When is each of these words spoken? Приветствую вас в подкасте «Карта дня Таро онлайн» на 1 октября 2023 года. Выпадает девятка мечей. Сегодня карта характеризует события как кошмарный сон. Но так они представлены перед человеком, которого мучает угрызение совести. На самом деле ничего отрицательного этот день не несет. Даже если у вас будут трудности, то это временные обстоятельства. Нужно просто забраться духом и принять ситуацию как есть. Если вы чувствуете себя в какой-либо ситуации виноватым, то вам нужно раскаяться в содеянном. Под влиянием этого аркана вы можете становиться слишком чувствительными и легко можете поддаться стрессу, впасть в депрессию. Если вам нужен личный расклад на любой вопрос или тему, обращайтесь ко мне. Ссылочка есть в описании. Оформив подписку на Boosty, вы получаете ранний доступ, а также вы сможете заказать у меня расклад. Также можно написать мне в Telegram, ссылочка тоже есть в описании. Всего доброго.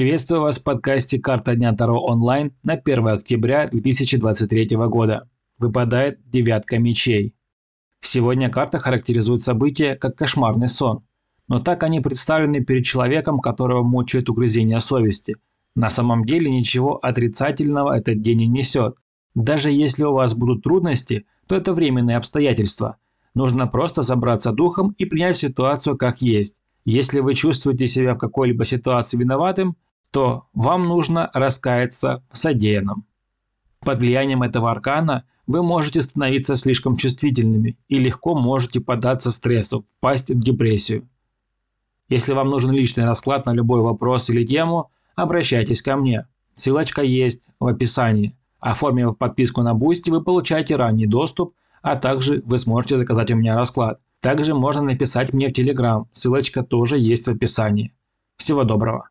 Приветствую 0.00 0.40
вас 0.40 0.58
в 0.58 0.64
подкасте 0.64 1.18
«Карта 1.18 1.54
дня 1.54 1.74
Таро 1.74 2.02
онлайн» 2.02 2.54
на 2.62 2.72
1 2.72 3.06
октября 3.06 3.66
2023 3.66 4.68
года. 4.88 5.28
Выпадает 5.58 6.20
девятка 6.24 6.78
мечей. 6.78 7.34
Сегодня 8.00 8.48
карта 8.48 8.78
характеризует 8.78 9.42
события 9.42 9.96
как 9.96 10.16
кошмарный 10.16 10.68
сон. 10.68 11.04
Но 11.48 11.60
так 11.60 11.82
они 11.82 12.00
представлены 12.00 12.64
перед 12.64 12.86
человеком, 12.86 13.40
которого 13.40 13.82
мучает 13.82 14.30
угрызение 14.30 14.80
совести. 14.80 15.36
На 15.74 15.90
самом 15.90 16.24
деле 16.24 16.50
ничего 16.50 16.96
отрицательного 16.96 17.94
этот 17.94 18.22
день 18.22 18.38
не 18.38 18.46
несет. 18.46 18.96
Даже 19.34 19.70
если 19.70 20.04
у 20.04 20.14
вас 20.14 20.32
будут 20.32 20.62
трудности, 20.62 21.26
то 21.46 21.56
это 21.56 21.74
временные 21.74 22.16
обстоятельства. 22.16 22.96
Нужно 23.34 23.66
просто 23.66 24.00
забраться 24.00 24.52
духом 24.52 24.94
и 24.96 25.04
принять 25.04 25.36
ситуацию 25.36 25.98
как 25.98 26.22
есть. 26.22 26.56
Если 26.86 27.20
вы 27.20 27.34
чувствуете 27.34 27.86
себя 27.86 28.14
в 28.14 28.18
какой-либо 28.18 28.64
ситуации 28.64 29.18
виноватым, 29.18 29.76
то 30.10 30.46
вам 30.52 30.82
нужно 30.82 31.30
раскаяться 31.32 32.22
в 32.30 32.38
содеянном. 32.38 33.04
Под 33.80 33.98
влиянием 33.98 34.42
этого 34.42 34.70
аркана 34.70 35.24
вы 35.46 35.62
можете 35.62 36.02
становиться 36.02 36.56
слишком 36.56 36.96
чувствительными 36.96 37.76
и 37.88 37.98
легко 37.98 38.34
можете 38.34 38.80
поддаться 38.80 39.32
стрессу, 39.32 39.84
впасть 39.98 40.30
в 40.30 40.38
депрессию. 40.38 41.08
Если 42.08 42.34
вам 42.34 42.48
нужен 42.48 42.72
личный 42.72 43.04
расклад 43.04 43.46
на 43.46 43.52
любой 43.52 43.82
вопрос 43.82 44.30
или 44.30 44.44
тему, 44.44 44.90
обращайтесь 45.14 45.82
ко 45.82 45.96
мне. 45.96 46.26
Ссылочка 46.56 47.02
есть 47.02 47.48
в 47.58 47.66
описании. 47.66 48.36
Оформив 48.58 49.16
подписку 49.16 49.62
на 49.62 49.72
Boosty, 49.72 50.10
вы 50.10 50.22
получаете 50.22 50.76
ранний 50.76 51.06
доступ, 51.06 51.54
а 51.82 51.96
также 51.96 52.42
вы 52.44 52.58
сможете 52.58 52.98
заказать 52.98 53.30
у 53.30 53.36
меня 53.36 53.56
расклад. 53.56 54.00
Также 54.20 54.54
можно 54.54 54.82
написать 54.82 55.32
мне 55.32 55.48
в 55.48 55.52
Telegram, 55.52 56.04
ссылочка 56.12 56.62
тоже 56.62 56.98
есть 56.98 57.26
в 57.26 57.30
описании. 57.30 57.94
Всего 58.36 58.64
доброго. 58.64 59.09